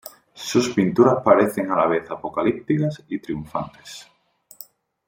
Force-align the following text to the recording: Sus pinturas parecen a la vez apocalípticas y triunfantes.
Sus 0.33 0.69
pinturas 0.69 1.17
parecen 1.23 1.69
a 1.69 1.75
la 1.75 1.85
vez 1.85 2.09
apocalípticas 2.09 3.03
y 3.07 3.19
triunfantes. 3.19 4.07